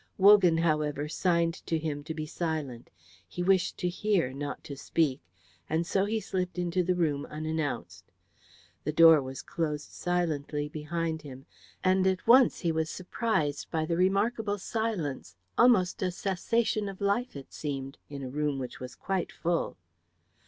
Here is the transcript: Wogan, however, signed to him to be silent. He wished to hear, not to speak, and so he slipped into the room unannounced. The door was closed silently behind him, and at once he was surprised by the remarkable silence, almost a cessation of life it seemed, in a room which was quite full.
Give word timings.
Wogan, 0.17 0.57
however, 0.57 1.07
signed 1.07 1.53
to 1.67 1.77
him 1.77 2.03
to 2.05 2.15
be 2.15 2.25
silent. 2.25 2.89
He 3.27 3.43
wished 3.43 3.77
to 3.77 3.87
hear, 3.87 4.33
not 4.33 4.63
to 4.63 4.75
speak, 4.75 5.21
and 5.69 5.85
so 5.85 6.05
he 6.05 6.19
slipped 6.19 6.57
into 6.57 6.81
the 6.83 6.95
room 6.95 7.27
unannounced. 7.27 8.05
The 8.83 8.93
door 8.93 9.21
was 9.21 9.43
closed 9.43 9.91
silently 9.91 10.67
behind 10.67 11.21
him, 11.21 11.45
and 11.83 12.07
at 12.07 12.25
once 12.25 12.61
he 12.61 12.71
was 12.71 12.89
surprised 12.89 13.69
by 13.69 13.85
the 13.85 13.95
remarkable 13.95 14.57
silence, 14.57 15.35
almost 15.55 16.01
a 16.01 16.09
cessation 16.09 16.89
of 16.89 16.99
life 16.99 17.35
it 17.35 17.53
seemed, 17.53 17.99
in 18.09 18.23
a 18.23 18.29
room 18.31 18.57
which 18.57 18.79
was 18.79 18.95
quite 18.95 19.31
full. 19.31 19.77